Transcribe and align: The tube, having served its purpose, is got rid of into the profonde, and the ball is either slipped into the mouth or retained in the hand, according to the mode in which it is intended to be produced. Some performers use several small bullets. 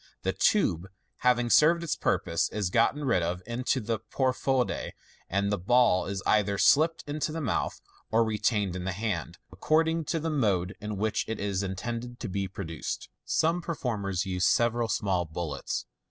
The 0.23 0.33
tube, 0.33 0.87
having 1.17 1.51
served 1.51 1.83
its 1.83 1.95
purpose, 1.95 2.49
is 2.49 2.71
got 2.71 2.95
rid 2.95 3.21
of 3.21 3.43
into 3.45 3.79
the 3.79 3.99
profonde, 3.99 4.93
and 5.29 5.51
the 5.51 5.59
ball 5.59 6.07
is 6.07 6.23
either 6.25 6.57
slipped 6.57 7.03
into 7.07 7.31
the 7.31 7.39
mouth 7.39 7.79
or 8.09 8.23
retained 8.23 8.75
in 8.75 8.83
the 8.83 8.93
hand, 8.93 9.37
according 9.51 10.05
to 10.05 10.19
the 10.19 10.31
mode 10.31 10.75
in 10.81 10.97
which 10.97 11.23
it 11.27 11.39
is 11.39 11.61
intended 11.61 12.19
to 12.19 12.27
be 12.27 12.47
produced. 12.47 13.09
Some 13.25 13.61
performers 13.61 14.25
use 14.25 14.47
several 14.47 14.87
small 14.87 15.23
bullets. 15.25 15.85